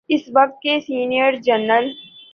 اس 0.09 0.21
وقت 0.35 0.61
کے 0.61 0.79
سینئر 0.79 1.33
جرنیل۔ 1.43 1.91